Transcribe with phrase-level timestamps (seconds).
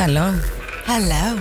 [0.00, 0.32] Hello.
[0.86, 1.38] Hello.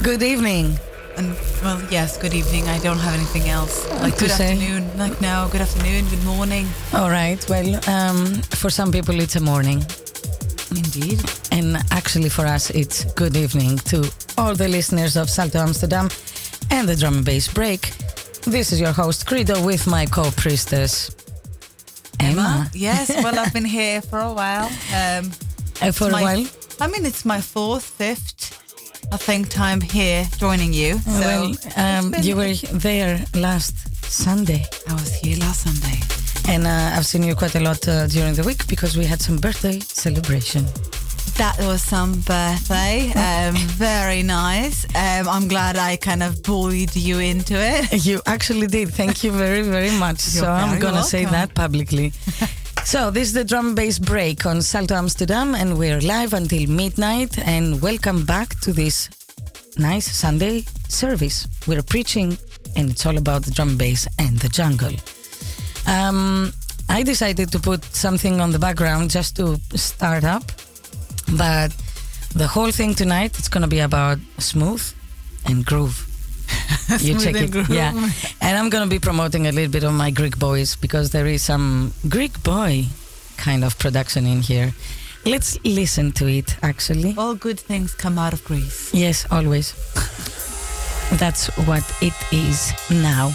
[0.02, 0.78] Good evening.
[1.18, 2.68] And well, yes, good evening.
[2.68, 3.86] I don't have anything else.
[4.00, 4.52] Like good say.
[4.52, 4.88] afternoon.
[4.96, 6.66] Like no, good afternoon, good morning.
[6.94, 7.38] All right.
[7.50, 9.84] Well, um, for some people, it's a morning.
[10.70, 11.20] Indeed.
[11.52, 16.08] And actually, for us, it's good evening to all the listeners of Salto Amsterdam
[16.70, 17.92] and the drum and bass break.
[18.46, 21.14] This is your host, Credo, with my co priestess,
[22.18, 22.70] Emma.
[22.72, 24.70] Yes, well I've been here for a while.
[24.96, 25.30] Um
[25.82, 26.46] Uh, for a while.
[26.80, 28.56] I mean it's my fourth, fifth,
[29.12, 30.98] I think time here joining you.
[30.98, 34.64] So well, um, you were there last Sunday.
[34.88, 35.98] I was here last Sunday.
[36.48, 39.20] And uh, I've seen you quite a lot uh, during the week because we had
[39.20, 40.64] some birthday celebration.
[41.36, 43.12] That was some birthday.
[43.20, 44.84] Um, very nice.
[44.94, 48.04] Um, I'm glad I kind of bullied you into it.
[48.06, 48.90] You actually did.
[48.94, 50.20] Thank you very, very much.
[50.40, 52.12] So I'm going to say that publicly.
[52.90, 57.38] so this is the drum bass break on Salto Amsterdam, and we're live until midnight.
[57.38, 59.08] And welcome back to this
[59.78, 61.46] nice Sunday service.
[61.68, 62.36] We're preaching,
[62.74, 64.92] and it's all about the drum bass and the jungle.
[65.86, 66.52] Um,
[66.88, 70.50] I decided to put something on the background just to start up,
[71.38, 71.70] but
[72.34, 74.82] the whole thing tonight it's going to be about smooth
[75.46, 76.09] and groove.
[77.00, 77.92] you check it, yeah.
[78.40, 81.26] And I'm going to be promoting a little bit of my Greek boys because there
[81.26, 82.86] is some Greek boy
[83.36, 84.72] kind of production in here.
[85.24, 86.56] Let's listen to it.
[86.62, 88.90] Actually, All good things come out of Greece.
[88.94, 89.74] yes, always.
[91.18, 93.32] That's what it is now.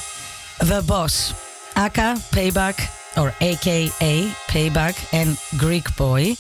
[0.60, 1.34] The boss,
[1.76, 2.80] aka Payback
[3.18, 6.36] or AKA Payback and Greek Boy,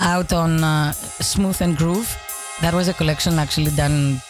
[0.00, 2.08] out on uh, Smooth and Groove.
[2.62, 4.20] That was a collection actually done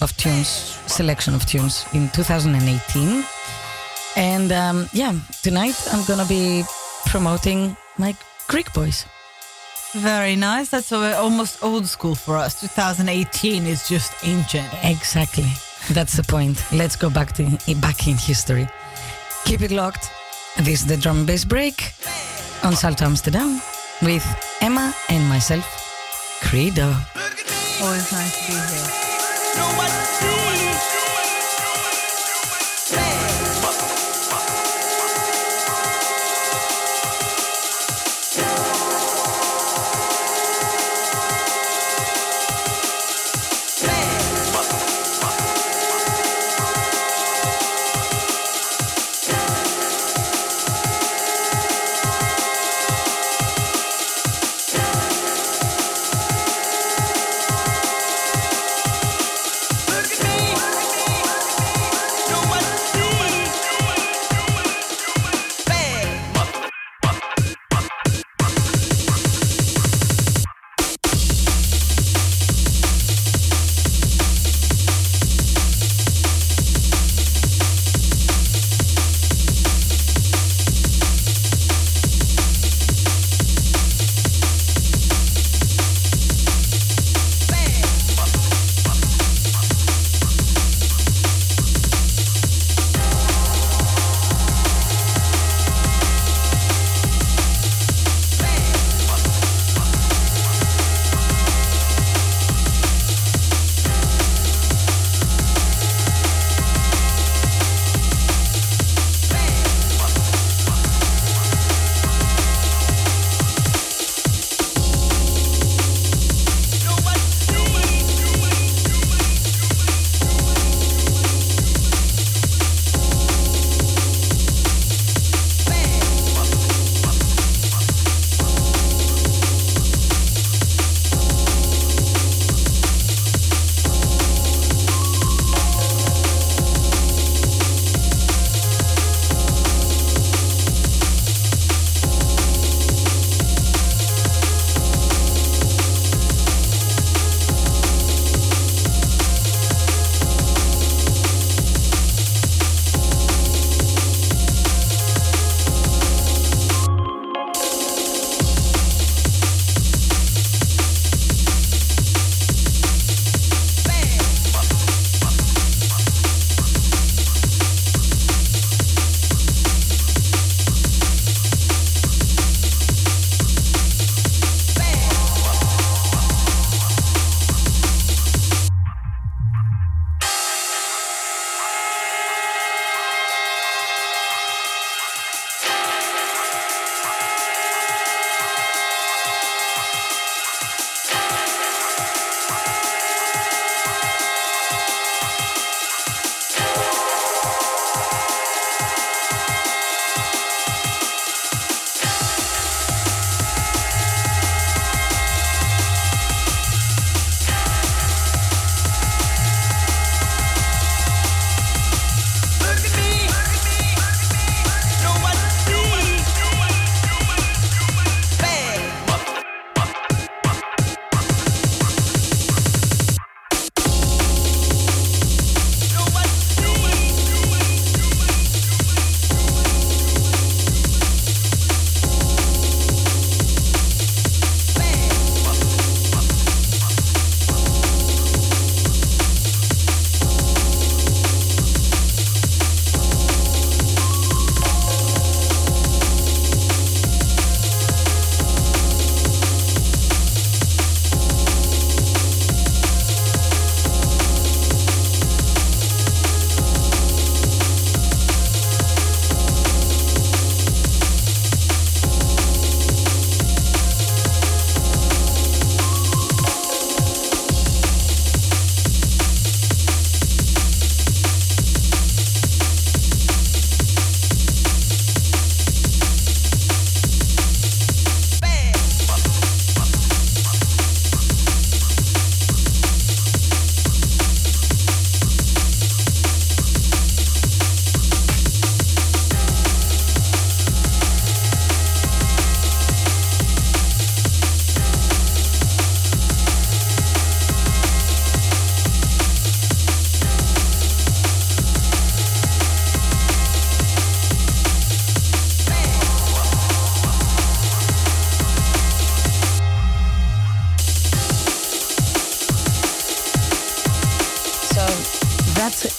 [0.00, 0.48] of tunes,
[0.86, 3.24] selection of tunes in 2018.
[4.16, 6.64] And um, yeah, tonight I'm gonna be
[7.06, 8.14] promoting my
[8.48, 9.06] Greek boys.
[9.94, 10.70] Very nice.
[10.70, 12.60] That's almost old school for us.
[12.60, 14.68] 2018 is just ancient.
[14.82, 15.50] Exactly.
[15.90, 16.64] That's the point.
[16.72, 17.44] Let's go back to
[17.76, 18.66] back in history.
[19.44, 20.10] Keep it locked.
[20.58, 21.94] This is the drum and bass break
[22.62, 23.60] on Salto Amsterdam
[24.02, 24.24] with
[24.60, 25.64] Emma and myself,
[26.42, 26.94] Credo.
[27.82, 29.11] Always nice to be here.
[29.54, 31.01] Look at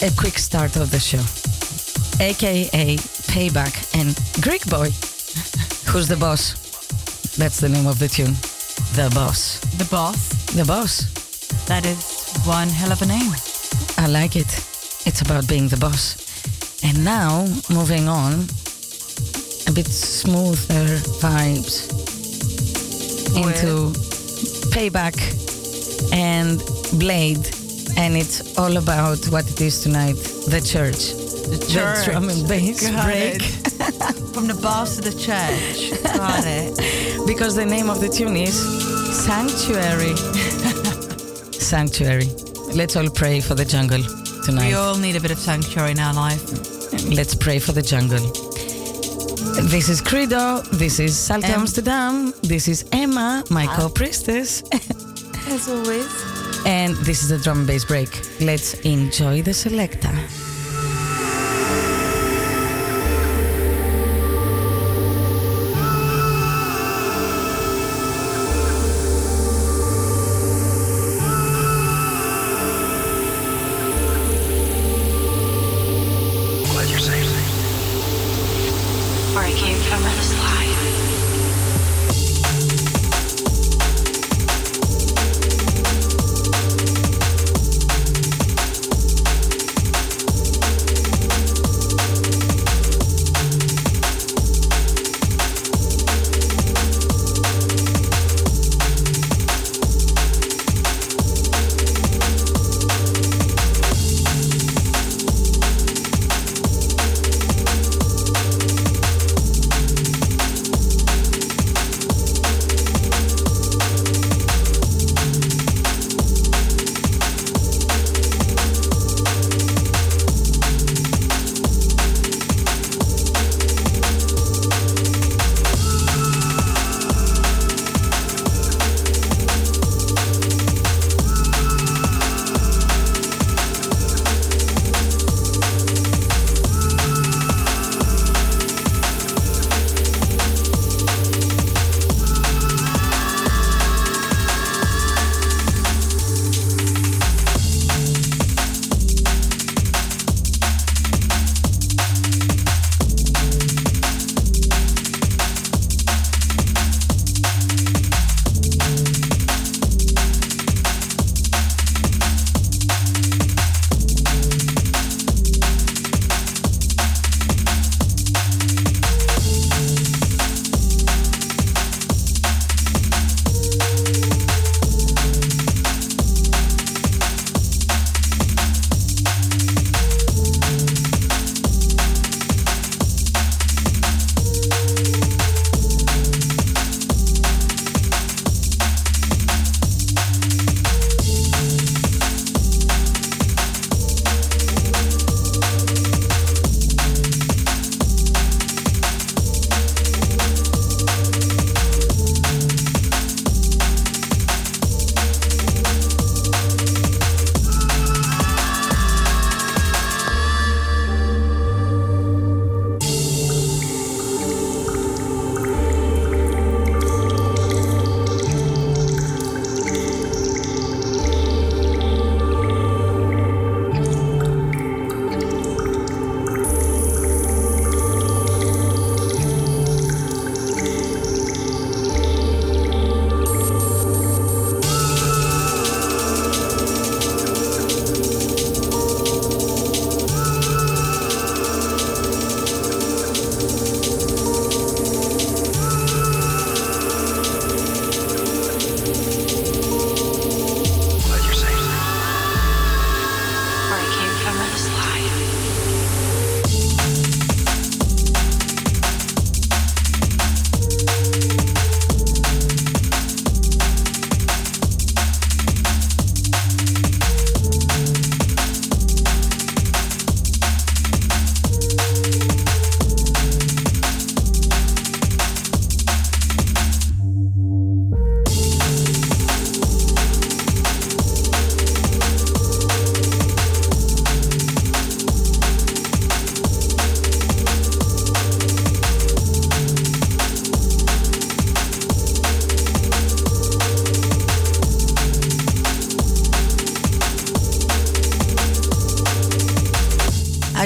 [0.04, 1.24] a quick start of the show.
[2.22, 2.98] AKA
[3.32, 4.14] Payback and
[4.44, 4.90] Greek Boy.
[5.92, 6.56] Who's the boss?
[7.38, 8.34] That's the name of the tune.
[8.96, 9.62] The boss.
[9.78, 10.28] The boss.
[10.56, 11.06] The boss.
[11.68, 13.32] That is one hell of a name.
[13.98, 14.52] I like it.
[15.08, 16.84] It's about being the boss.
[16.84, 18.34] And now, moving on,
[19.68, 21.88] a bit smoother vibes
[23.38, 23.98] into
[24.70, 25.16] Payback
[26.12, 26.60] and
[27.00, 27.62] Blade.
[27.95, 30.16] And it's all about what it is tonight
[30.50, 31.13] the church.
[31.50, 33.42] The The drum and bass Got break.
[34.34, 35.80] From the boss to the church.
[36.04, 36.74] Got it.
[37.28, 38.56] Because the name of the tune is
[39.25, 40.16] Sanctuary.
[41.74, 42.28] Sanctuary.
[42.75, 44.04] Let's all pray for the jungle
[44.44, 44.68] tonight.
[44.68, 46.44] We all need a bit of sanctuary in our life.
[47.10, 48.19] Let's pray for the jungle.
[49.69, 50.62] This is Credo.
[50.74, 52.34] This is Salto Em- Amsterdam.
[52.42, 53.75] This is Emma, my Ah.
[53.78, 54.63] co priestess.
[55.48, 56.32] As always.
[56.65, 58.21] And this is the drum and bass break.
[58.39, 60.43] Let's enjoy the selecta.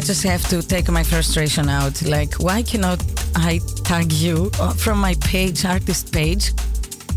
[0.08, 2.02] Just have to take my frustration out.
[2.04, 3.04] Like, why cannot
[3.36, 6.54] I tag you from my page, artist page?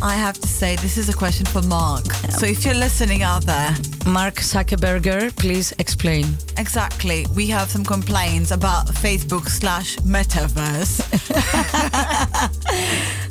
[0.02, 2.04] I have to say, this is a question for Mark.
[2.38, 6.24] So if you're listening out there, Mark Zuckerberger, please explain.
[6.58, 11.00] exactly, we have some complaints about Facebook slash metaverse.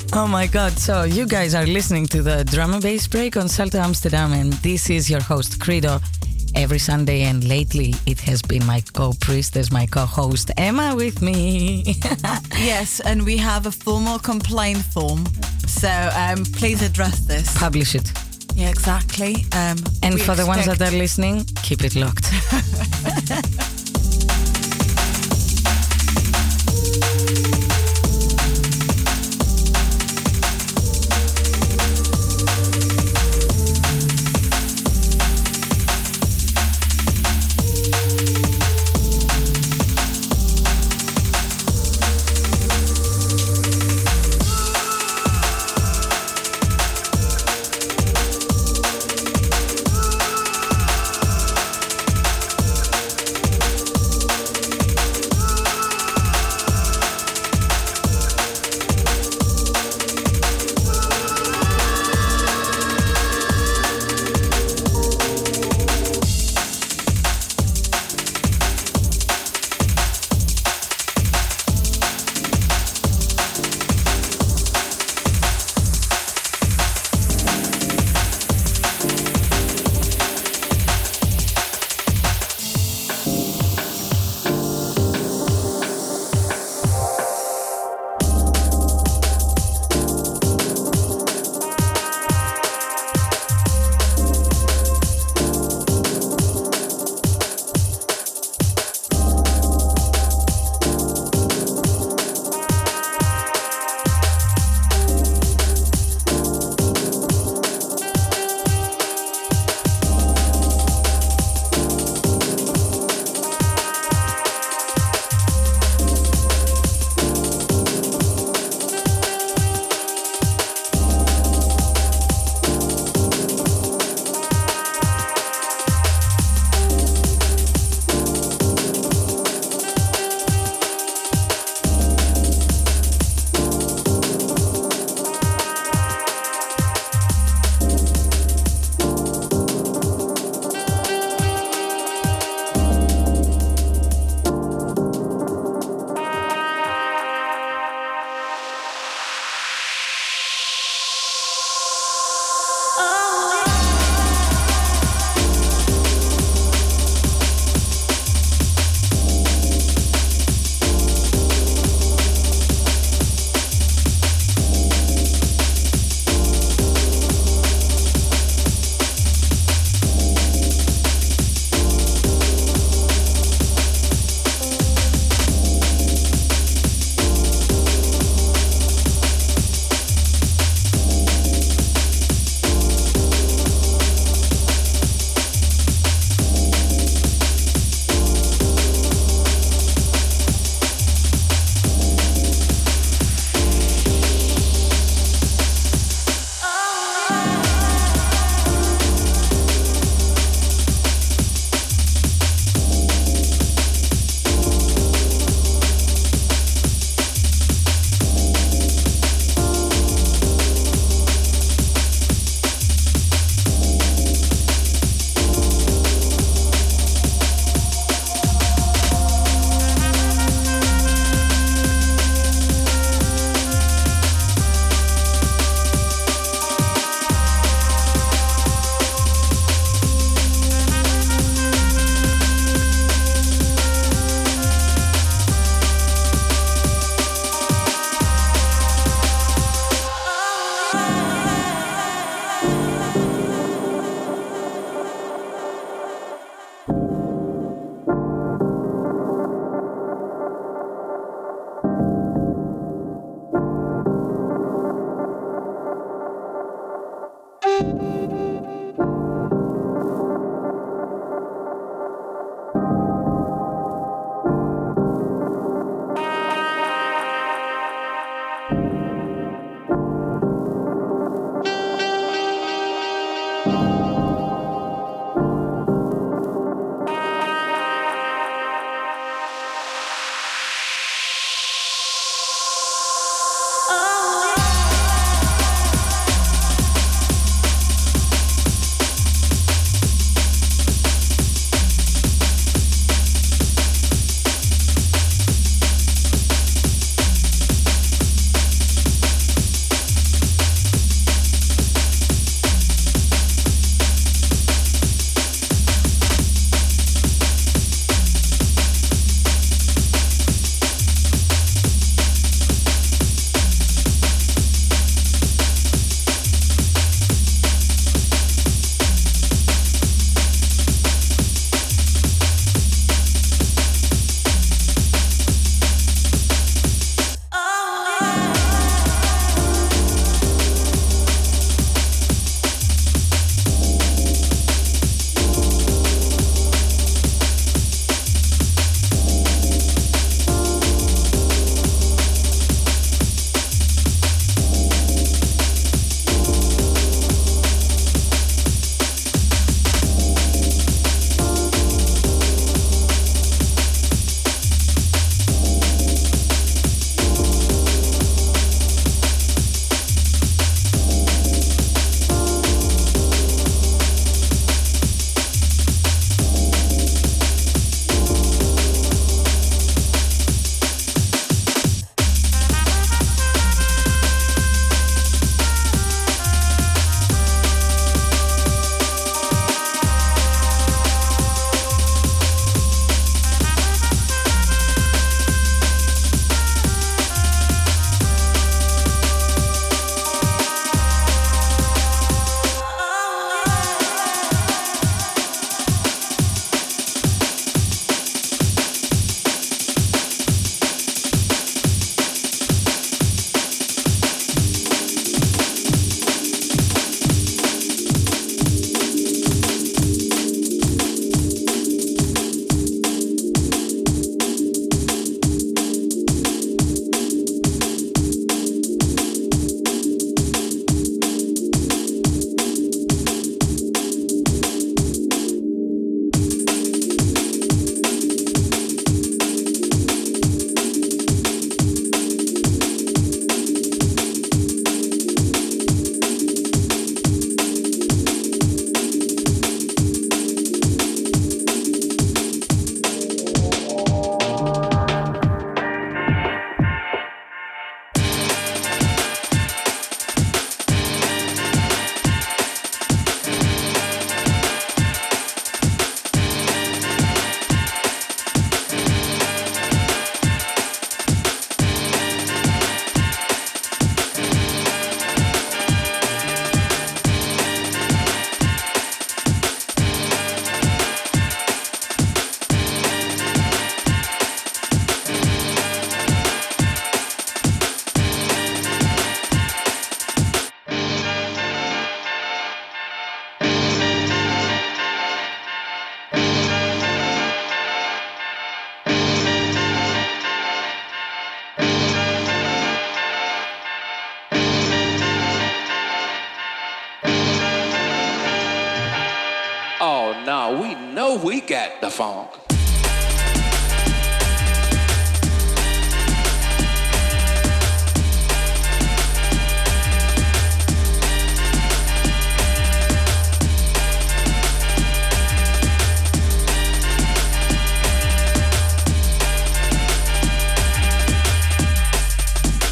[0.12, 0.72] Oh my God.
[0.72, 4.52] So, you guys are listening to the drum and bass break on Salto Amsterdam, and
[4.54, 6.00] this is your host, Credo.
[6.60, 11.22] Every Sunday, and lately it has been my co priestess, my co host, Emma, with
[11.22, 11.96] me.
[12.58, 15.24] yes, and we have a formal complaint form.
[15.66, 17.56] So um, please address this.
[17.56, 18.12] Publish it.
[18.54, 19.46] Yeah, exactly.
[19.52, 22.30] Um, And for the ones that are listening, keep it locked.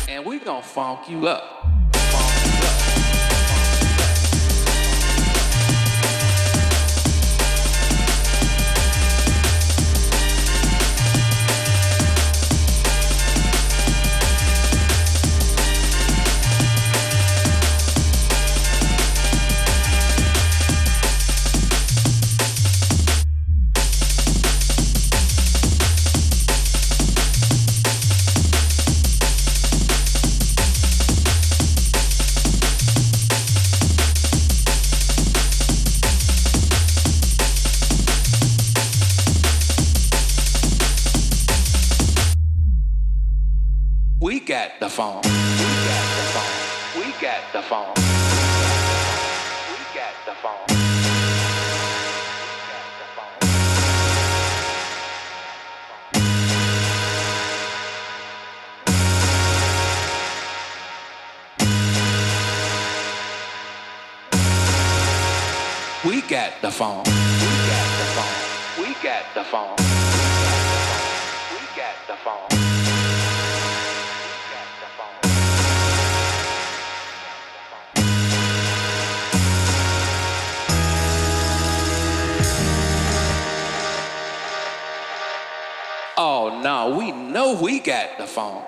[0.09, 1.88] And we gonna funk you up.
[87.61, 88.64] we got the funk.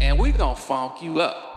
[0.00, 1.51] And we gonna funk you up.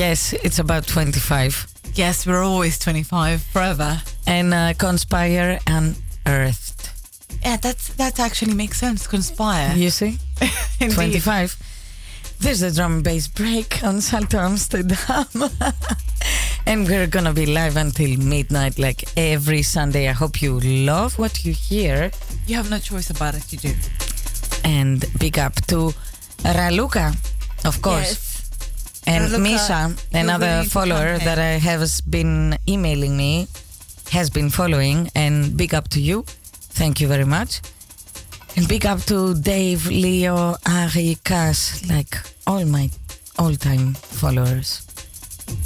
[0.00, 1.66] Yes, it's about 25.
[1.92, 4.00] Yes, we're always 25 forever.
[4.26, 6.90] And uh, Conspire Unearthed.
[7.42, 9.06] Yeah, that's that actually makes sense.
[9.06, 9.76] Conspire.
[9.76, 10.16] You see?
[10.80, 10.94] Indeed.
[10.94, 12.34] 25.
[12.40, 15.26] There's a drum and bass break on Salto Amsterdam.
[16.66, 20.08] and we're gonna be live until midnight, like every Sunday.
[20.08, 22.10] I hope you love what you hear.
[22.46, 23.52] You have no choice about it.
[23.52, 23.74] You do.
[24.64, 25.92] And big up to
[26.42, 27.14] Raluca,
[27.66, 28.12] of course.
[28.12, 28.29] Yes.
[29.10, 33.48] And Misha, another follower that I has been emailing me,
[34.12, 36.22] has been following, and big up to you.
[36.78, 37.60] Thank you very much.
[38.56, 42.88] And big up to Dave, Leo, Ari, Cass, like all my
[43.36, 44.86] all-time followers.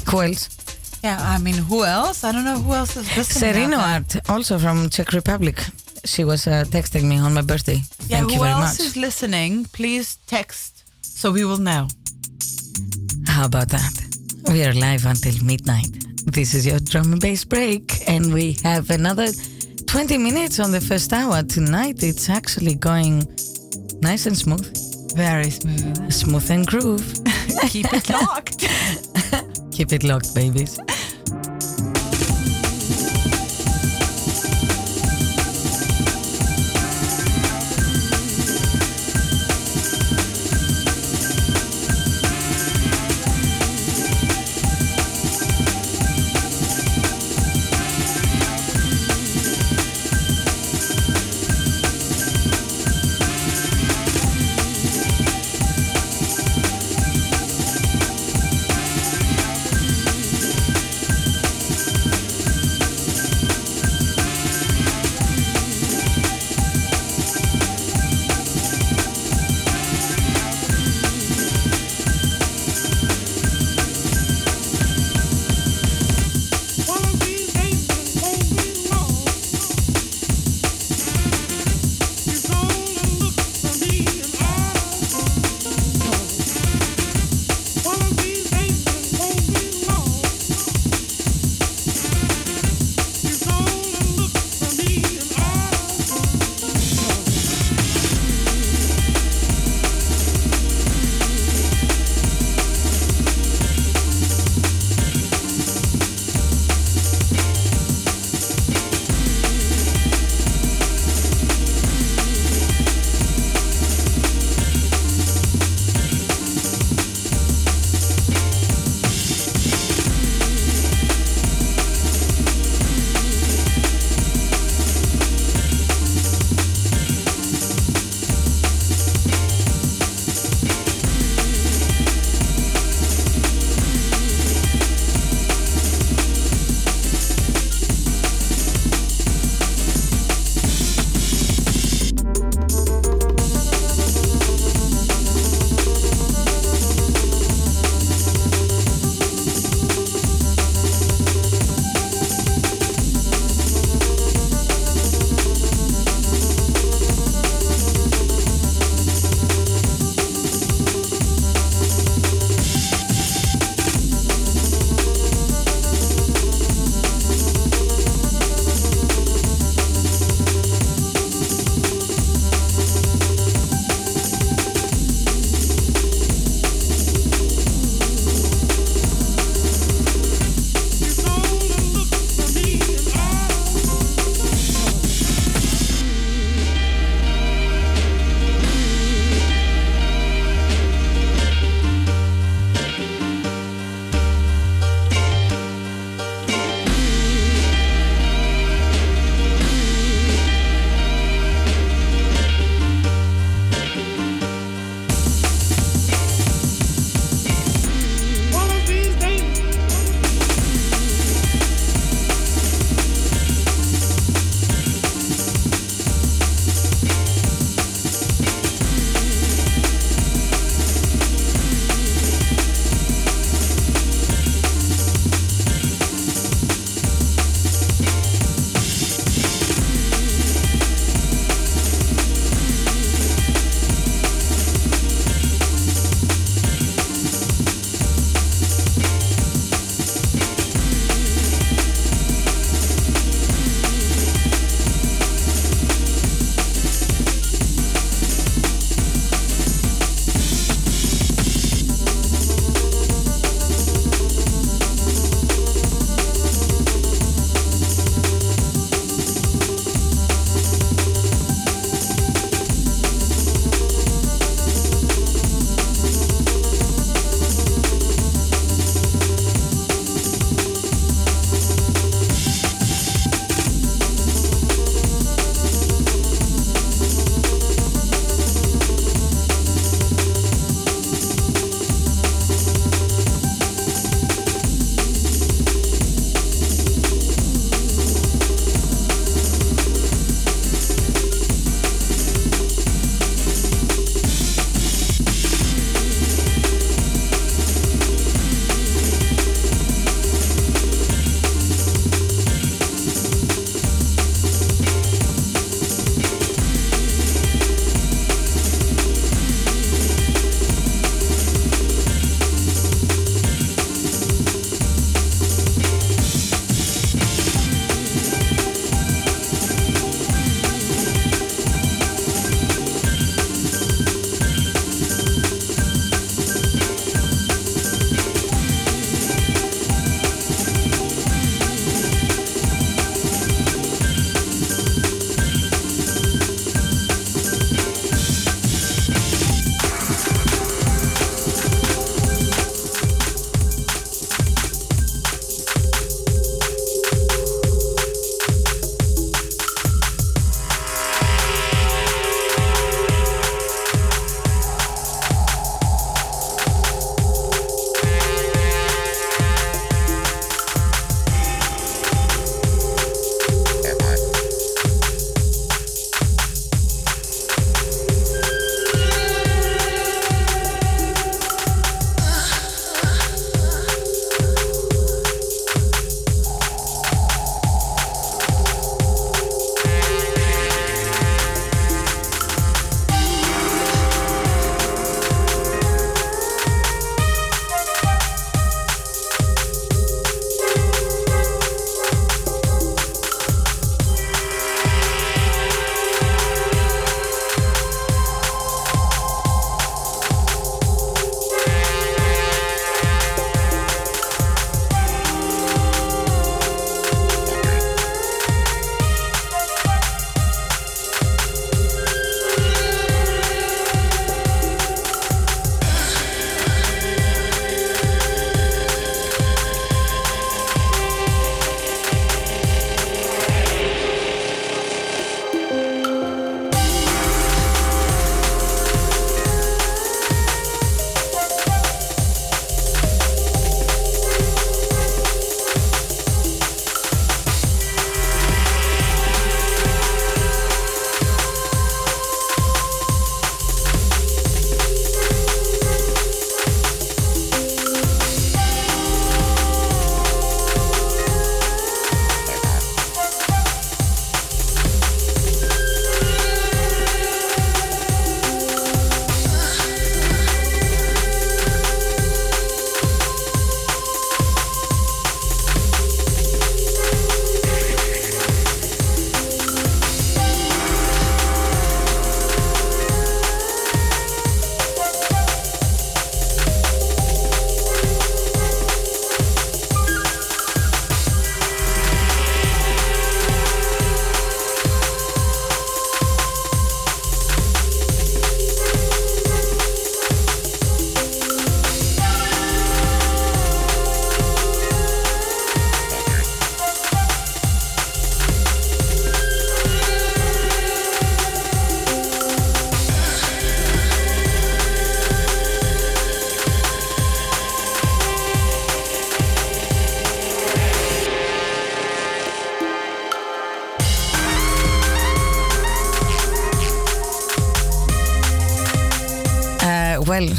[0.09, 0.49] Who else?
[1.03, 2.25] Yeah, I mean, who else?
[2.25, 3.71] I don't know who else is listening.
[3.71, 3.79] Serino.
[3.79, 5.63] Art, also from Czech Republic.
[6.07, 7.81] She was uh, texting me on my birthday.
[8.09, 8.87] Yeah, Thank who you very else much.
[8.87, 9.67] is listening?
[9.67, 11.89] Please text so we will know.
[13.35, 14.01] How about that?
[14.49, 15.91] We are live until midnight.
[16.24, 19.26] This is your drum and bass break, and we have another
[19.87, 21.43] 20 minutes on the first hour.
[21.43, 23.26] Tonight it's actually going
[24.01, 24.70] nice and smooth.
[25.16, 26.12] Very smooth.
[26.12, 27.03] Smooth and groove.
[27.70, 28.61] Keep it locked.
[29.72, 30.78] Keep it locked, babies.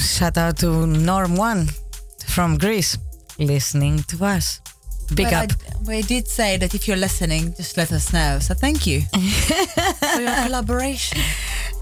[0.06, 1.68] Shout out to Norm One
[2.28, 2.98] from Greece
[3.40, 4.62] listening to us.
[5.14, 5.52] Big Well, up.
[5.52, 8.40] I, we did say that if you're listening, just let us know.
[8.40, 9.02] So thank you
[10.14, 11.20] for your collaboration.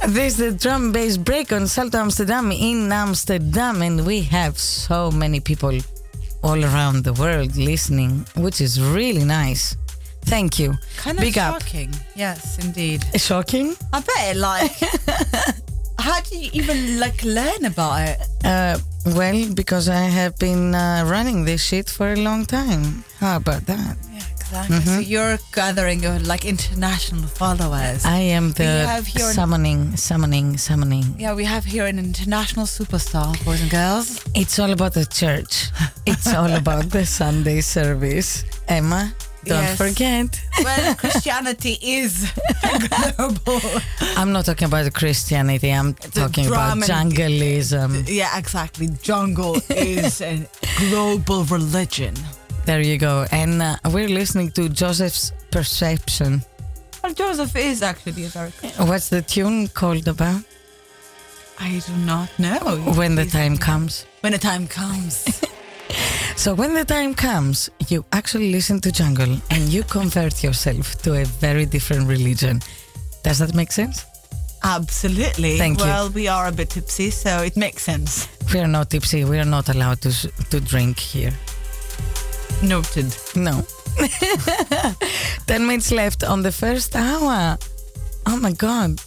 [0.07, 5.09] This is the drum bass break on Salto Amsterdam in Amsterdam, and we have so
[5.11, 5.77] many people
[6.43, 9.77] all around the world listening, which is really nice.
[10.25, 10.73] Thank you.
[10.97, 11.61] Kind of Big up.
[11.61, 11.93] shocking.
[12.15, 13.03] Yes, indeed.
[13.17, 13.75] Shocking?
[13.93, 14.71] I bet, it like,
[16.33, 18.17] do you even like learn about it?
[18.43, 23.03] Uh, well, because I have been uh, running this shit for a long time.
[23.19, 23.97] How about that?
[24.11, 24.79] Yeah, exactly.
[24.79, 28.05] So you're gathering your like international followers.
[28.05, 29.03] I am the
[29.33, 31.05] summoning, summoning, summoning.
[31.19, 34.23] yeah, we have here an international superstar, boys and girls.
[34.33, 35.69] It's all about the church.
[36.05, 38.43] It's all about the Sunday service.
[38.67, 39.13] Emma,
[39.45, 39.77] don't Yes.
[39.77, 40.41] forget.
[40.63, 42.31] Well, Christianity is
[43.17, 43.59] global.
[44.17, 45.69] I'm not talking about Christianity.
[45.71, 48.05] I'm talking about jungleism.
[48.07, 48.87] Yeah, exactly.
[49.01, 50.47] Jungle is a
[50.89, 52.13] global religion.
[52.65, 53.25] There you go.
[53.31, 56.41] And uh, we're listening to Joseph's Perception.
[57.03, 58.51] Well, Joseph is actually a very.
[58.87, 60.41] What's the tune called about?
[61.59, 62.93] I do not know.
[62.95, 64.05] When the time comes.
[64.21, 65.25] When the time comes.
[66.35, 71.13] So when the time comes, you actually listen to jungle and you convert yourself to
[71.21, 72.59] a very different religion.
[73.23, 74.05] Does that make sense?
[74.63, 75.57] Absolutely.
[75.57, 75.85] Thank you.
[75.85, 78.27] well, we are a bit tipsy, so it makes sense.
[78.53, 79.25] We are not tipsy.
[79.25, 80.11] We are not allowed to
[80.49, 81.33] to drink here.
[82.61, 83.15] Noted.
[83.35, 83.63] No.
[85.47, 87.57] 10 minutes left on the first hour.
[88.25, 88.99] Oh my God.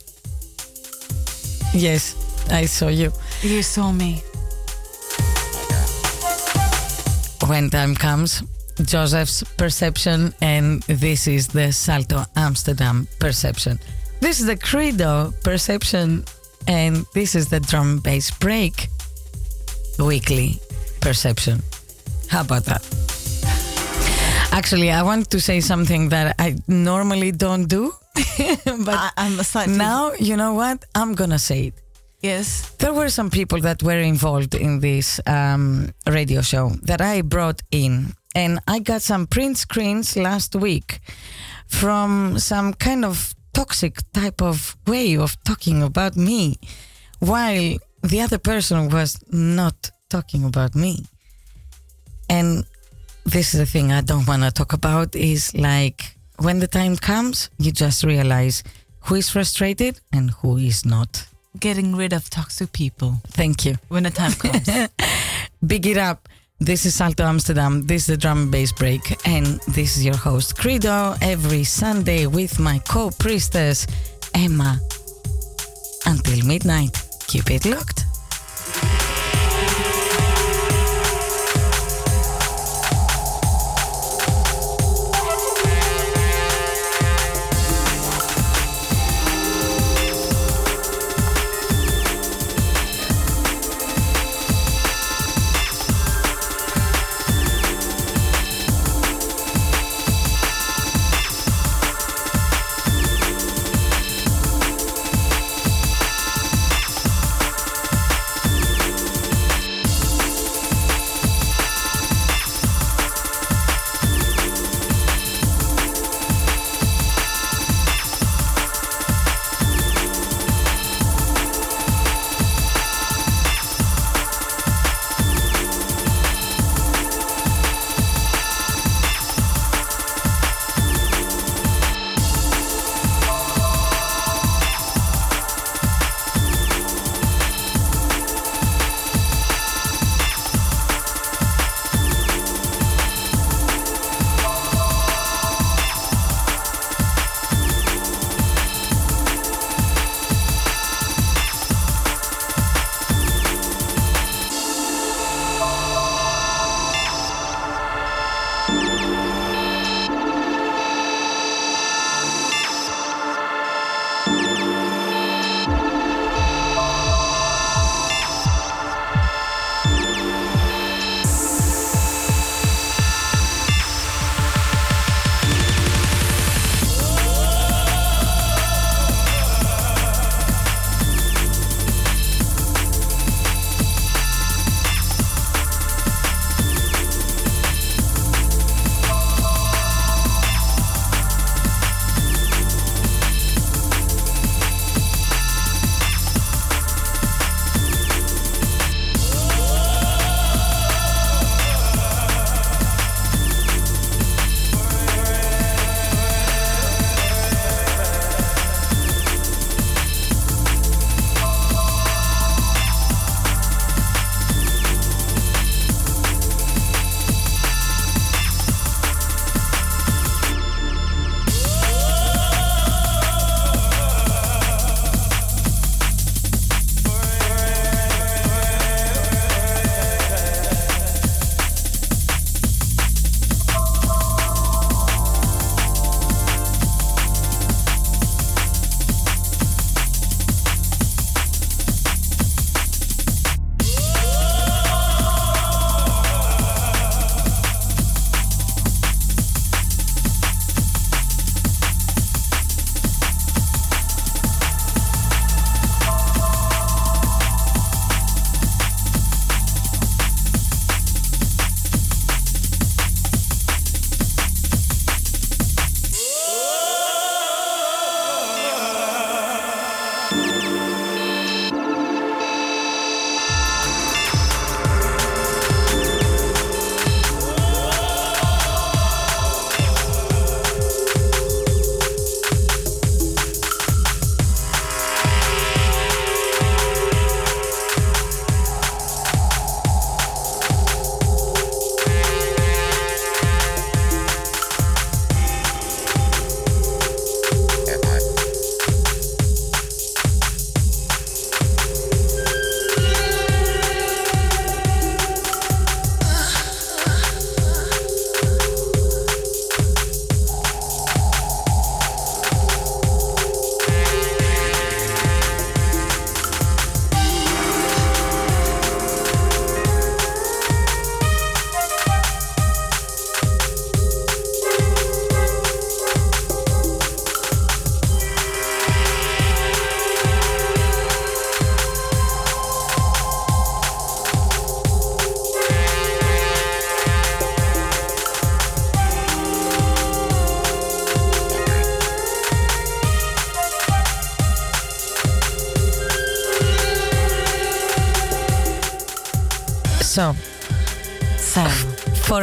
[1.72, 2.14] Yes,
[2.50, 3.12] I saw you.
[3.42, 4.22] You saw me.
[7.48, 8.42] When time comes,
[8.82, 13.78] Joseph's perception, and this is the Salto Amsterdam perception.
[14.20, 16.24] This is the Credo perception,
[16.66, 18.88] and this is the drum bass break
[19.98, 20.58] weekly
[21.00, 21.62] perception.
[22.28, 22.82] How about that?
[24.50, 29.38] Actually, I want to say something that I normally don't do, but I, I'm
[29.76, 30.84] now, you know what?
[30.96, 31.74] I'm gonna say it.
[32.20, 32.70] Yes.
[32.78, 37.62] There were some people that were involved in this um, radio show that I brought
[37.70, 41.00] in, and I got some print screens last week
[41.68, 46.58] from some kind of toxic type of way of talking about me,
[47.20, 51.04] while the other person was not talking about me.
[52.28, 52.64] And
[53.24, 56.96] this is the thing I don't want to talk about is like when the time
[56.96, 58.62] comes, you just realize
[59.00, 61.26] who is frustrated and who is not.
[61.60, 63.76] Getting rid of toxic people Thank you.
[63.88, 64.68] when the time comes.
[65.66, 66.28] Big it up.
[66.58, 67.86] This is Salto Amsterdam.
[67.86, 69.16] This is the drum and bass break.
[69.26, 73.86] And this is your host, Credo, every Sunday with my co priestess,
[74.34, 74.78] Emma.
[76.04, 77.02] Until midnight.
[77.26, 78.04] Keep it locked.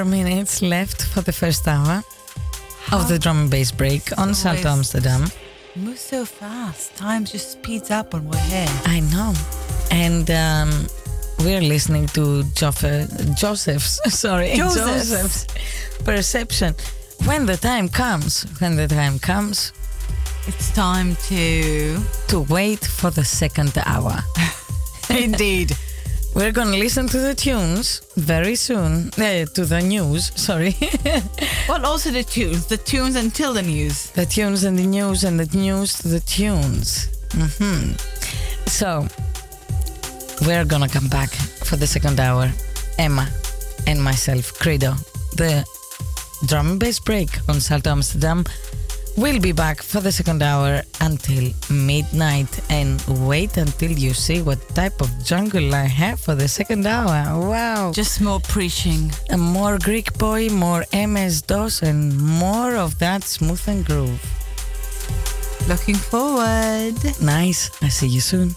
[0.03, 2.03] Four minutes left for the first hour
[2.91, 5.21] of the drum and bass break on Salto Amsterdam.
[5.75, 6.95] move so fast.
[6.97, 8.67] Time just speeds up when we're here.
[8.85, 9.33] I know.
[9.91, 10.87] And um,
[11.39, 15.09] we're listening to Joffe, Joseph's, sorry, Joseph's.
[15.09, 16.75] Joseph's perception.
[17.25, 19.71] When the time comes, when the time comes,
[20.47, 21.97] It's time to.
[22.27, 24.15] to wait for the second hour.
[25.09, 25.77] Indeed.
[26.35, 29.09] We're gonna listen to the tunes very soon.
[29.17, 30.75] Uh, to the news, sorry.
[31.69, 32.65] well, also the tunes.
[32.65, 34.09] The tunes until the news.
[34.11, 37.07] the tunes and the news and the news to the tunes.
[37.33, 37.93] hmm
[38.65, 39.07] So,
[40.47, 41.29] we're gonna come back
[41.65, 42.51] for the second hour.
[42.97, 43.29] Emma
[43.87, 44.93] and myself, Credo,
[45.37, 45.63] the
[46.47, 48.43] drum and bass break on Salto Amsterdam.
[49.15, 54.57] We'll be back for the second hour until midnight and wait until you see what
[54.69, 57.39] type of jungle I have for the second hour.
[57.47, 57.91] Wow.
[57.93, 59.11] Just more preaching.
[59.29, 64.21] A more Greek boy, more MS DOS, and more of that smooth and groove.
[65.69, 66.95] Looking forward.
[67.21, 67.69] Nice.
[67.83, 68.55] I see you soon.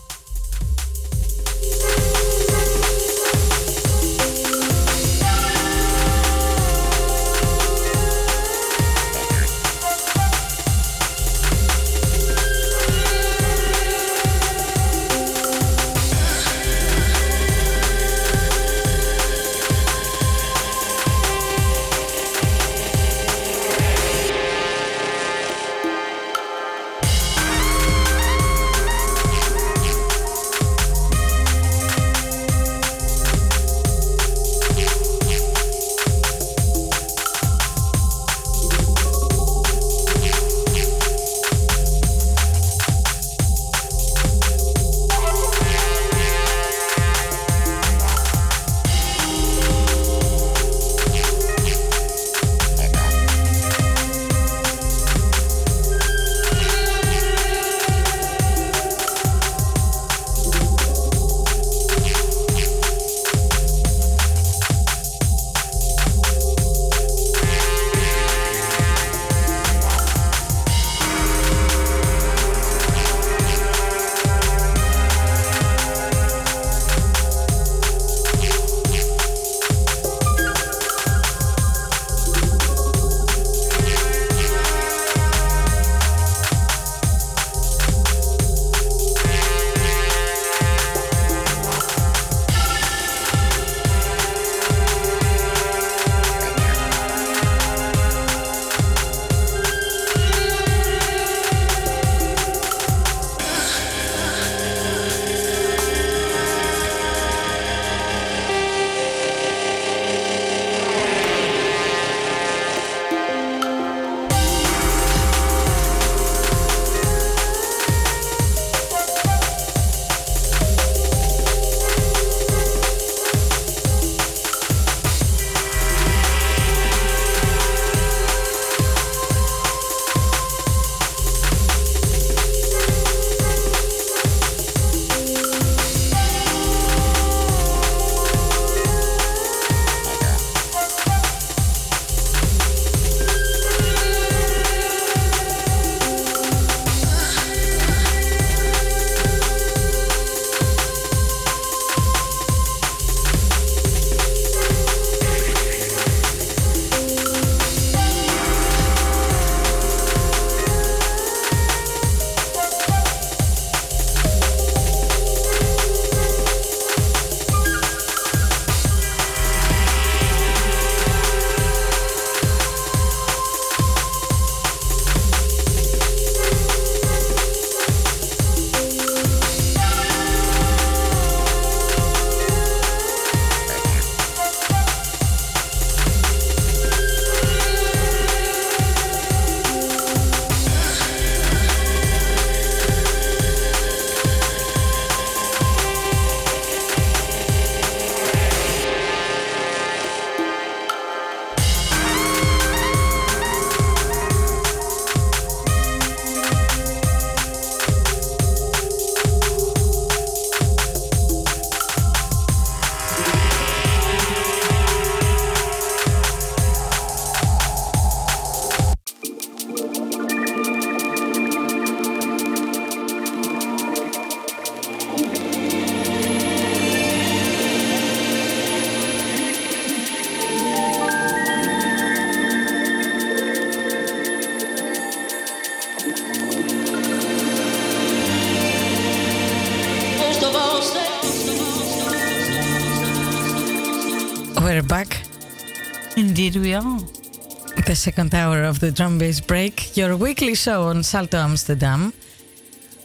[247.97, 252.13] The second hour of the drum bass break, your weekly show on Salto Amsterdam,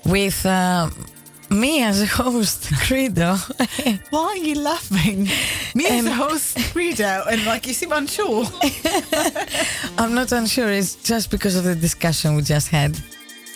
[0.04, 0.90] with uh,
[1.50, 3.38] me as a host, Credo.
[4.10, 5.30] Why are you laughing?
[5.76, 8.44] Me as a host, Rita, and like you seem unsure.
[9.98, 13.00] I'm not unsure, it's just because of the discussion we just had.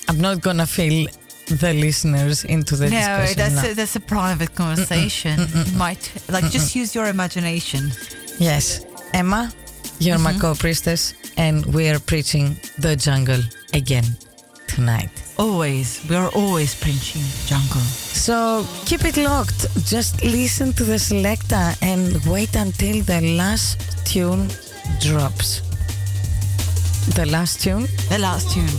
[0.07, 1.05] I'm not gonna fill
[1.47, 3.37] the listeners into the No, discussion.
[3.37, 3.71] that's now.
[3.71, 5.37] a, that's a private conversation.
[5.65, 7.91] You might like just use your imagination.
[8.39, 8.85] Yes.
[9.13, 9.51] Emma,
[9.99, 13.41] you're my co priestess, and we are preaching the jungle
[13.73, 14.05] again
[14.67, 15.09] tonight.
[15.37, 17.81] Always, we are always preaching jungle.
[17.81, 19.67] So keep it locked.
[19.85, 24.49] Just listen to the selector and wait until the last tune
[24.99, 25.61] drops.
[27.15, 28.69] The last tune The last tune.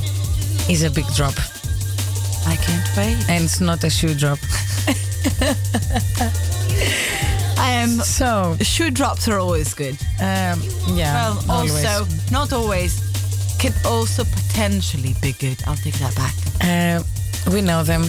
[0.68, 1.34] is a big drop,
[2.46, 3.16] I can't wait.
[3.30, 4.38] and it's not a shoe drop.
[7.66, 9.96] Um, So, shoe drops are always good.
[10.20, 10.60] um,
[10.94, 11.84] yeah, Well, always.
[11.84, 13.00] also not always.
[13.58, 15.56] Can also potentially be good.
[15.66, 16.34] I'll take that back.
[16.62, 17.02] Uh,
[17.52, 18.02] we know them,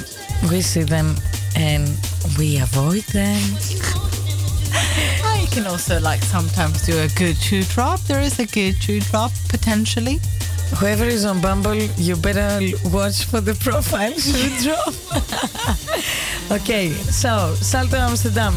[0.52, 1.16] we see them,
[1.56, 1.88] and
[2.38, 3.42] we avoid them.
[5.24, 8.00] I can also like sometimes do a good shoe drop.
[8.02, 10.20] There is a good shoe drop potentially.
[10.80, 12.60] Whoever is on Bumble, you better
[12.92, 14.94] watch for the profile shoe drop.
[16.62, 18.54] okay, so Salto Amsterdam,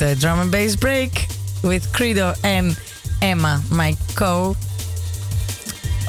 [0.00, 1.28] the drum and bass break
[1.62, 2.78] with Credo and
[3.20, 4.56] Emma, my co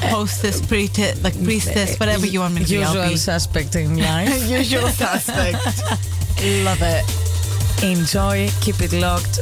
[0.00, 2.80] Hostess, priestess, like priestess, whatever you want me to be.
[2.80, 3.16] Usual be.
[3.16, 4.48] suspect in life.
[4.48, 5.62] Usual suspect.
[6.64, 7.04] Love it.
[7.84, 9.40] Enjoy, keep it locked,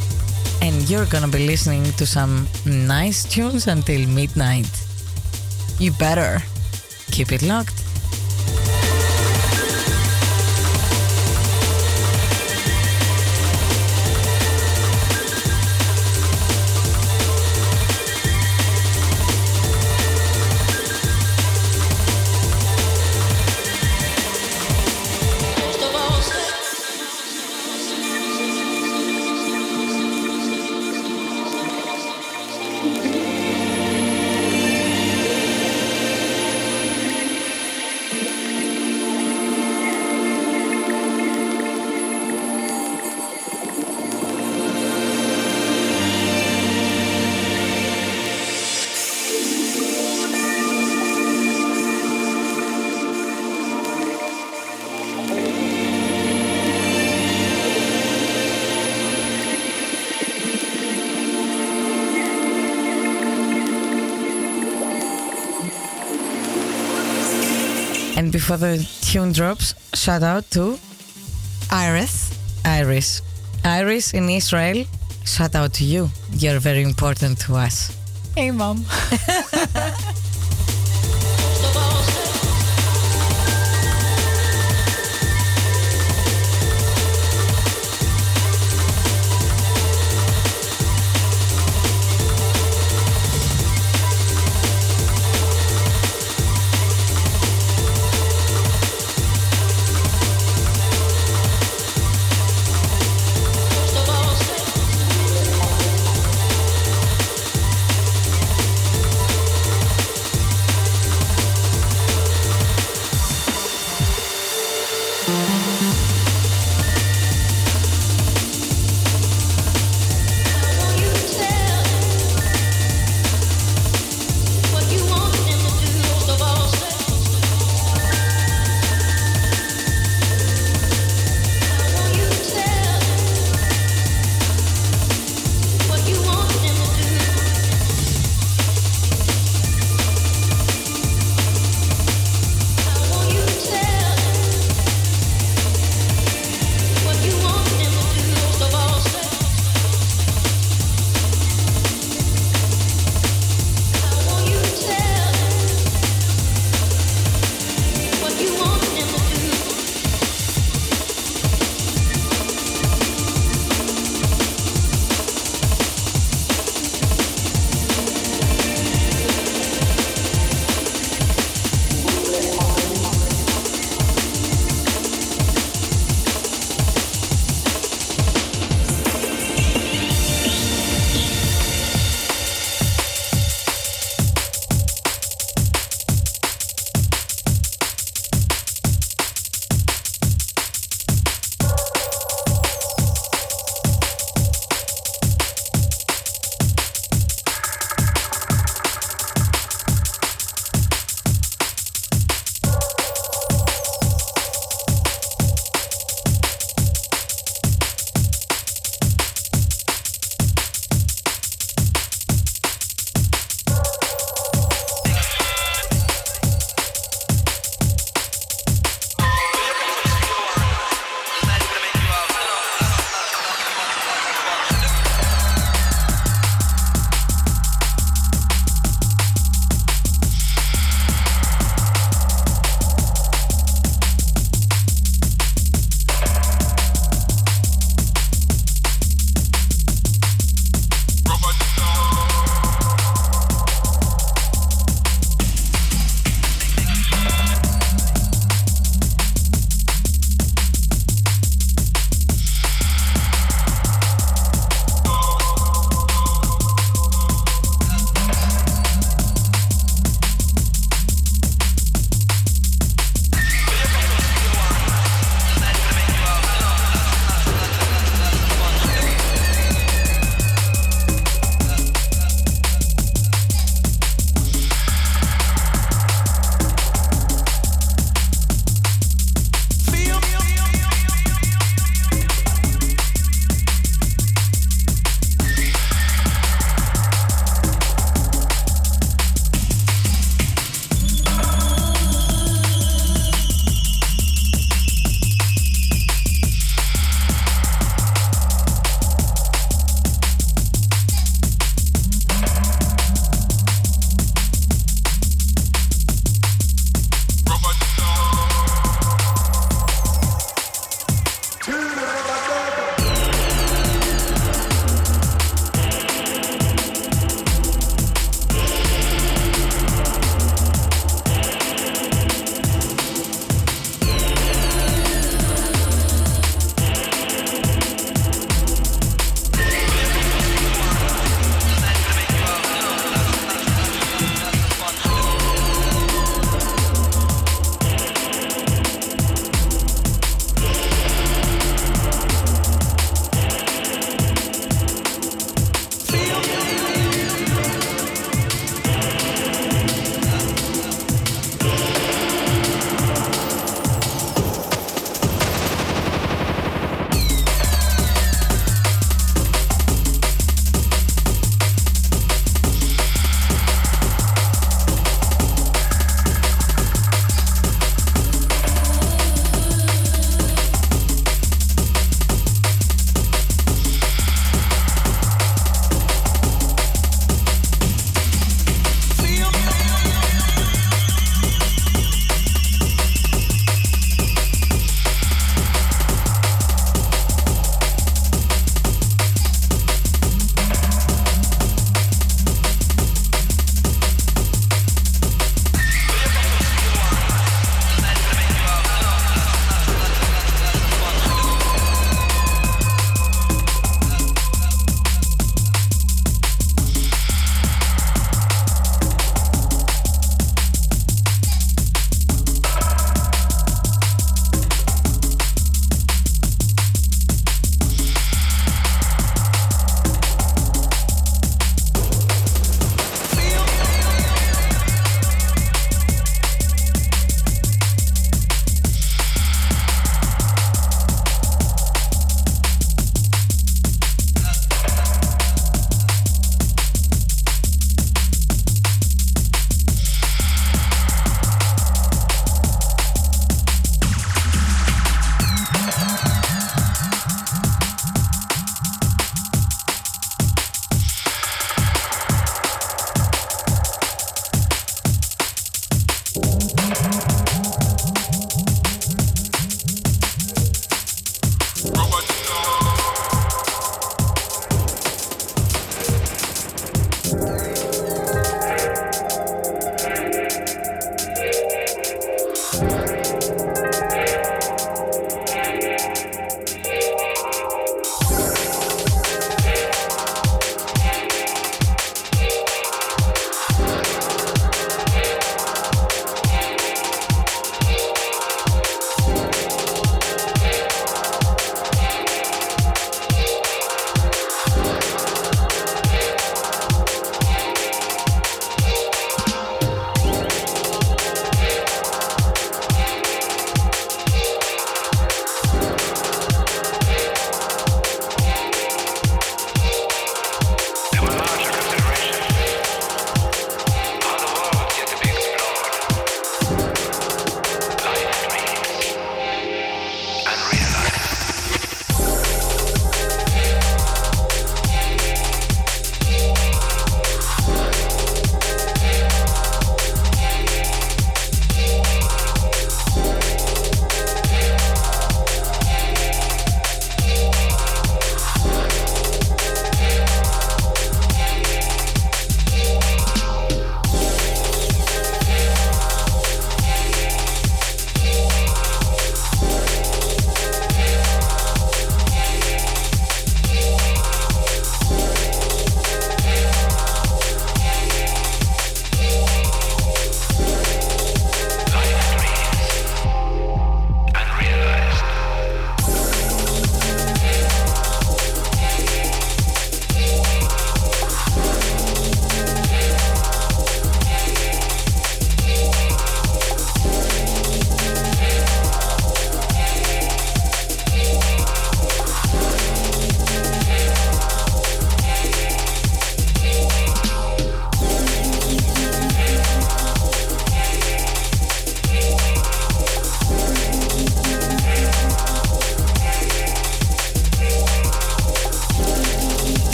[0.61, 4.69] and you're gonna be listening to some nice tunes until midnight.
[5.79, 6.43] You better.
[7.13, 7.90] Keep it locked.
[68.51, 70.77] Before the tune drops, shout out to
[71.71, 72.37] Iris.
[72.65, 73.23] Iris.
[73.65, 74.87] Iris in Israel,
[75.25, 76.11] shout out to you.
[76.33, 77.97] You're very important to us.
[78.35, 78.85] Hey, mom.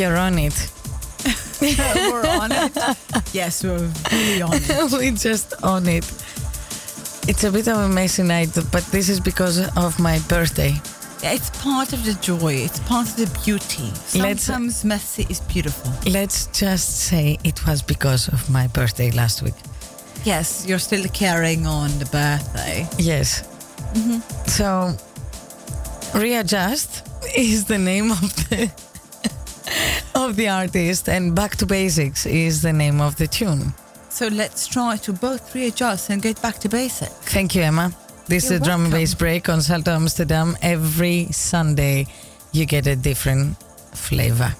[0.00, 0.54] You're on it.
[1.60, 2.72] we're on it.
[3.34, 4.92] Yes, we're really on it.
[4.98, 6.04] we just on it.
[7.28, 10.72] It's a bit of a messy night, but this is because of my birthday.
[11.22, 12.54] It's part of the joy.
[12.54, 13.92] It's part of the beauty.
[14.18, 15.92] Let's- Sometimes messy is beautiful.
[16.10, 19.58] Let's just say it was because of my birthday last week.
[20.24, 22.88] Yes, you're still carrying on the birthday.
[22.96, 23.42] Yes.
[23.92, 24.20] Mm-hmm.
[24.48, 24.96] So,
[26.18, 27.06] readjust
[27.36, 28.70] is the name of the
[30.30, 33.74] of the artist, and back to basics is the name of the tune.
[34.08, 37.12] So let's try to both readjust and get back to basics.
[37.34, 37.92] Thank you, Emma.
[38.28, 40.56] This You're is a drum and bass break on Salto Amsterdam.
[40.62, 42.06] Every Sunday,
[42.52, 43.56] you get a different
[43.92, 44.54] flavor.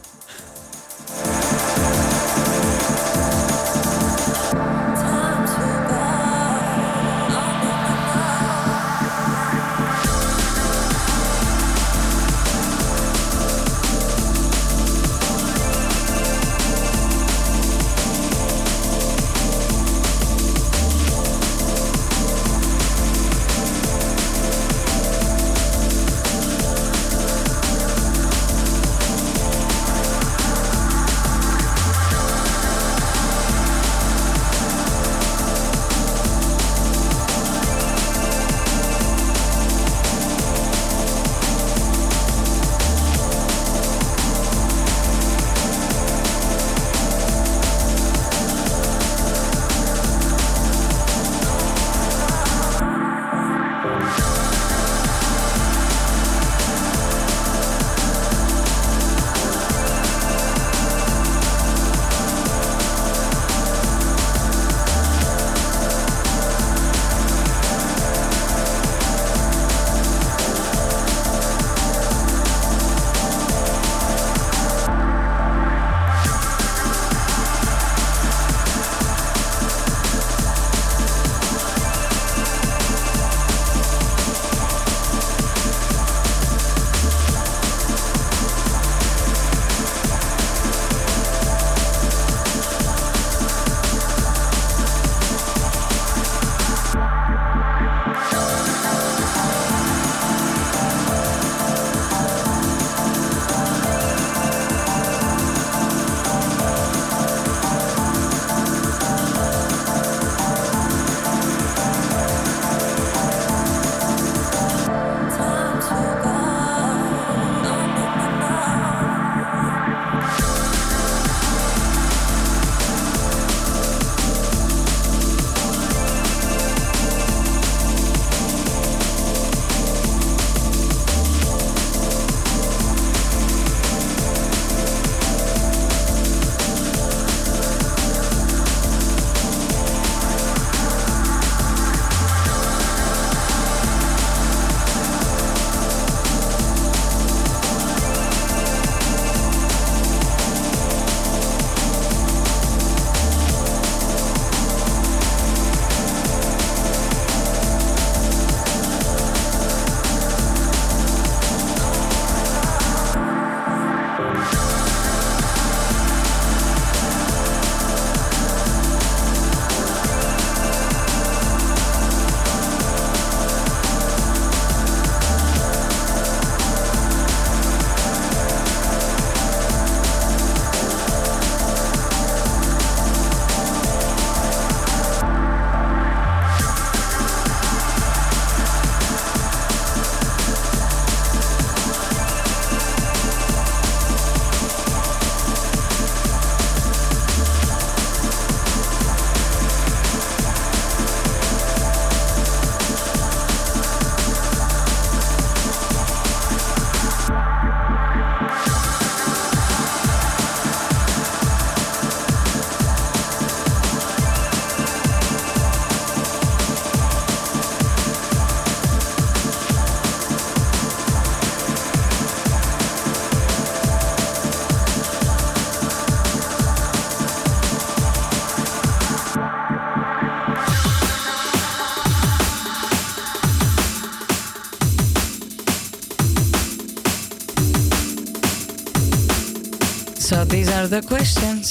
[240.81, 241.71] Are the questions.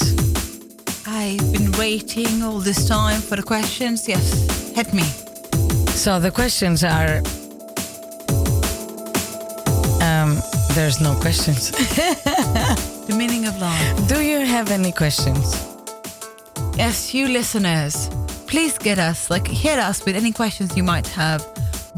[1.04, 4.06] I've been waiting all this time for the questions.
[4.06, 5.02] Yes, hit me.
[6.02, 7.16] So the questions are.
[10.00, 10.38] Um,
[10.74, 11.70] there's no questions.
[13.10, 14.08] The meaning of life.
[14.08, 15.44] Do you have any questions?
[16.76, 18.08] Yes, you listeners,
[18.46, 21.44] please get us, like, hit us with any questions you might have.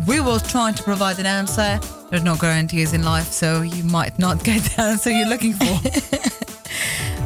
[0.08, 1.78] We will try to provide an answer.
[2.08, 6.18] There's no guarantees in life, so you might not get the answer you're looking for.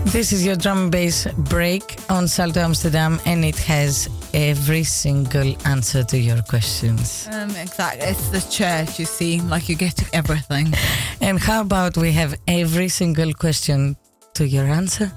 [0.07, 5.55] This is your drum and bass break on Salto Amsterdam, and it has every single
[5.67, 7.29] answer to your questions.
[7.33, 8.07] um, exactly.
[8.09, 10.73] It's the church, you see, like you get everything.
[11.21, 13.97] And how about we have every single question
[14.35, 15.13] to your answer?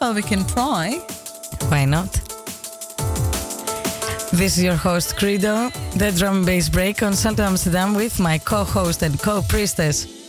[0.00, 0.98] Well, we can try.
[1.68, 2.12] Why not?
[4.32, 8.38] This is your host Credo, the drum and bass break on Salto Amsterdam with my
[8.38, 10.19] co-host and co-priestess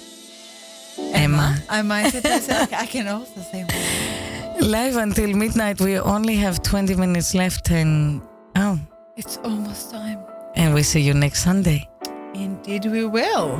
[1.69, 4.61] I might have to say, I can also say more.
[4.69, 5.79] Live until midnight.
[5.81, 8.21] We only have 20 minutes left, and
[8.55, 8.79] oh,
[9.17, 10.19] It's almost time.
[10.55, 11.87] and we see you next Sunday.
[12.33, 13.57] Indeed, we will.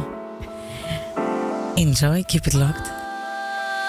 [1.78, 2.88] Enjoy, keep it locked.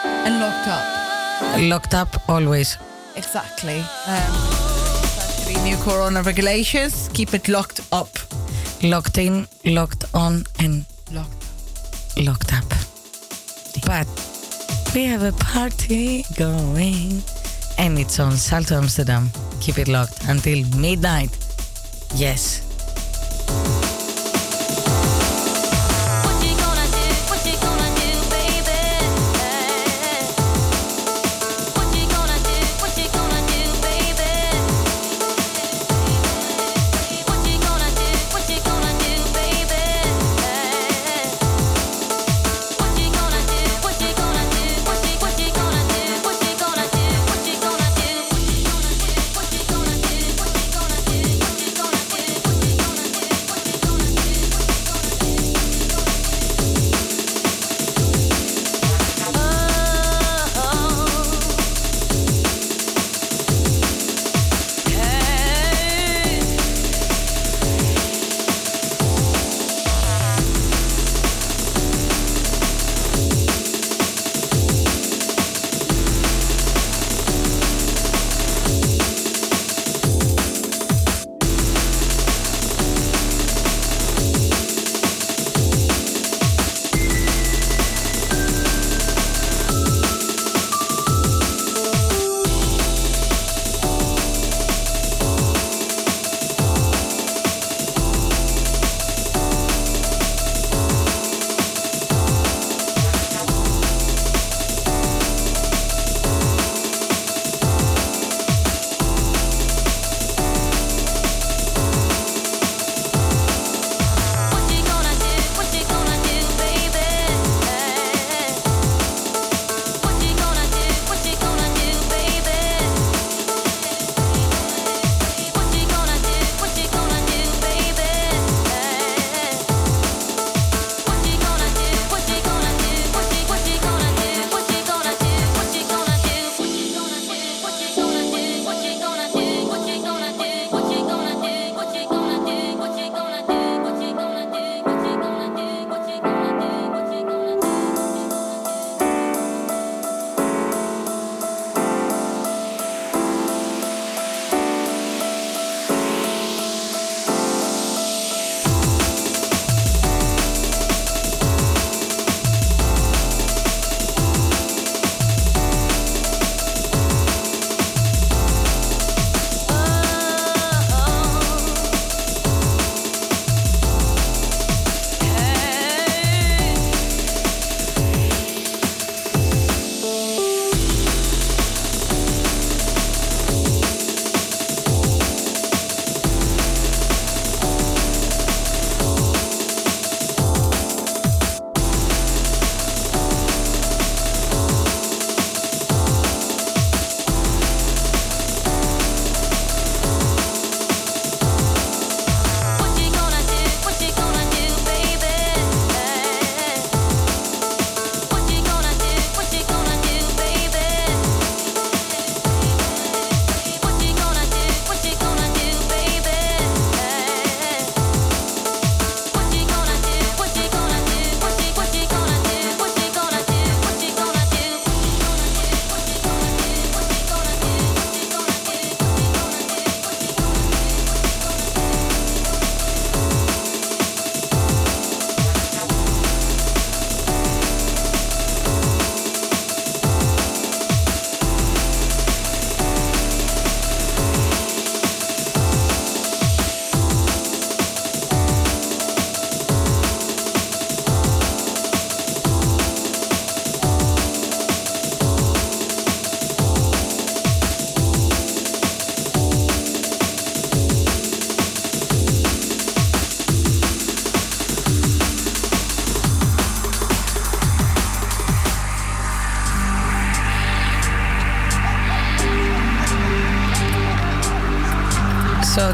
[0.04, 1.60] And locked up.
[1.60, 2.78] Locked up always.
[3.16, 3.78] Exactly.
[4.06, 4.32] Um,
[5.20, 7.10] actually, new corona regulations.
[7.12, 8.08] Keep it locked up.
[8.82, 11.44] Locked in, locked on, and Locked.
[12.18, 12.64] locked up.
[13.86, 14.06] But
[14.94, 17.22] we have a party going,
[17.78, 19.30] and it's on Salto Amsterdam.
[19.60, 21.30] Keep it locked until midnight.
[22.14, 22.71] Yes.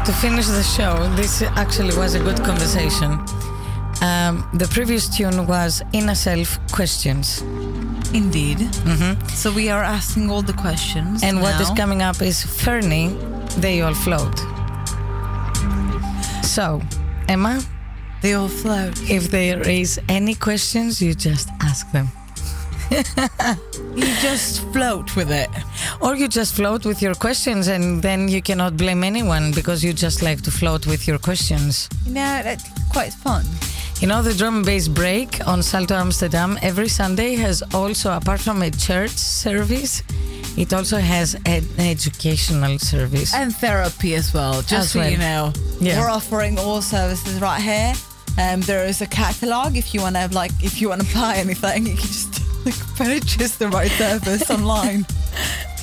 [0.09, 3.11] To finish the show, this actually was a good conversation.
[4.01, 7.41] Um, the previous tune was Inner Self Questions.
[8.11, 8.59] Indeed.
[9.29, 11.23] So we are asking all the questions.
[11.23, 13.09] And what is coming up is Fernie,
[13.59, 14.35] They All Float.
[16.43, 16.81] So,
[17.27, 17.61] Emma,
[18.23, 18.95] They all float.
[19.11, 22.07] if there is any questions, you just ask them.
[23.95, 25.48] You just float with it.
[26.09, 29.93] Or you just float with your questions and then you cannot blame anyone because you
[29.93, 31.87] just like to float with your questions.
[32.03, 33.45] You know, that's quite fun.
[34.01, 38.39] You know, the drum and bass break on Salto Amsterdam every Sunday has also, apart
[38.41, 40.01] from a church service,
[40.57, 43.35] it also has an educational service.
[43.35, 45.11] And therapy as well, just As so well.
[45.11, 45.53] you know.
[45.79, 46.01] Yeah.
[46.01, 47.93] We're offering all services right here.
[48.39, 51.35] Um, there is a catalog if you want to like if you want to buy
[51.35, 55.05] anything, you can just like purchase the right service online.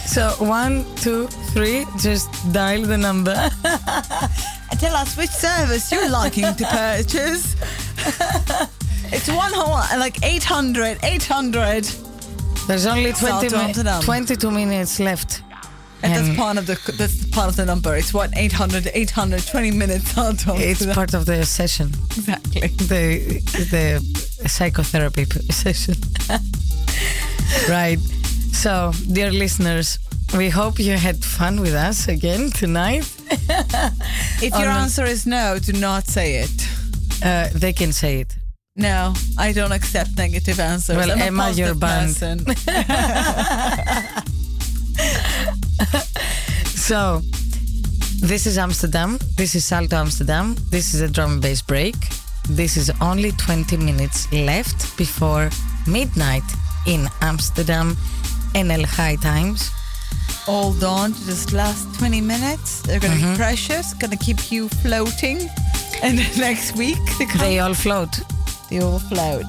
[0.06, 3.34] So, one, two, three, just dial the number.
[4.78, 7.54] Tell us which service you're liking to purchase.
[9.12, 11.84] it's one whole like 800, 800.
[12.66, 15.42] There's only 20 Salto mi- 22 minutes left.
[16.02, 17.96] And And- that's part of the that's part of the number.
[17.96, 20.12] It's what 800, 800, 20 minutes.
[20.16, 22.68] It's part of the session, exactly.
[22.68, 25.94] the the psychotherapy session.
[27.68, 27.98] right.
[28.56, 29.98] So, dear listeners,
[30.36, 33.04] we hope you had fun with us again tonight.
[34.42, 36.68] If your answer is no, do not say it.
[37.22, 38.34] Uh, they can say it.
[38.74, 40.96] No, I don't accept negative answers.
[40.96, 42.16] Well, I'm Emma, you're banned.
[46.88, 47.20] So,
[48.20, 49.18] this is Amsterdam.
[49.36, 50.56] This is Salto Amsterdam.
[50.70, 51.96] This is a drum and bass break.
[52.48, 55.50] This is only 20 minutes left before
[55.86, 56.44] midnight
[56.86, 57.96] in Amsterdam
[58.56, 59.70] NL High Times.
[60.46, 62.80] Hold on to this last 20 minutes.
[62.82, 63.32] They're going to Mm-hmm.
[63.32, 65.38] be precious, going to keep you floating.
[66.02, 68.10] And next week, they, They all float.
[68.70, 69.44] they all float.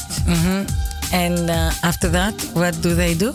[1.14, 3.34] And uh, after that, what do they do?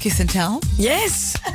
[0.00, 0.60] Kiss and tell.
[0.76, 1.36] Yes!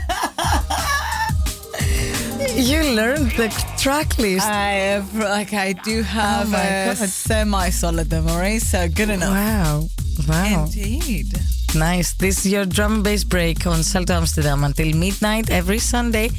[2.55, 4.47] you learned the track list.
[4.47, 9.29] I have, like, I do have Oh a semi-solid memory, so good enough.
[9.31, 9.87] wow.
[10.27, 10.65] Wow.
[10.65, 11.39] Indeed.
[11.75, 12.13] Nice.
[12.13, 16.29] This is your drum and bass break on Salto Amsterdam until midnight every Sunday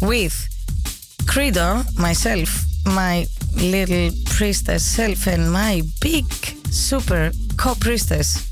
[0.00, 0.34] with
[1.26, 3.26] Credo, myself, my
[3.56, 6.24] little priestess self, and my big
[6.70, 8.50] super co priestess,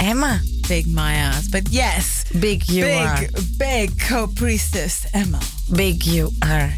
[0.00, 0.40] Emma.
[0.68, 1.48] Big my ass.
[1.48, 3.20] But yes, Big you big, are.
[3.58, 5.40] big co-priestess Emma.
[5.74, 6.70] Big you are.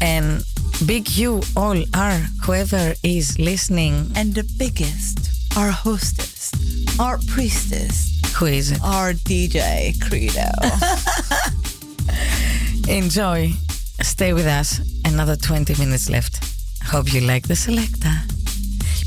[0.00, 0.42] And
[0.86, 4.10] big you all are, whoever is listening.
[4.16, 6.52] And the biggest, our hostess,
[6.98, 8.80] our priestess, Who is it?
[8.82, 10.50] our DJ Credo.
[12.92, 13.52] Enjoy.
[14.02, 14.80] Stay with us.
[15.04, 16.38] Another 20 minutes left.
[16.84, 18.14] Hope you like the selector.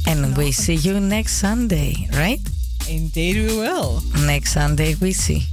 [0.08, 2.40] And we see you next Sunday, right?
[2.88, 4.02] Indeed, we will.
[4.26, 5.44] Next Sunday we see.